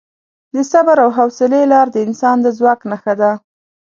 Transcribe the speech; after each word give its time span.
د 0.53 0.57
صبر 0.71 0.97
او 1.05 1.09
حوصلې 1.17 1.61
لار 1.71 1.87
د 1.91 1.97
انسان 2.07 2.37
د 2.41 2.47
ځواک 2.57 2.79
نښه 2.91 3.13
ده. 3.21 3.31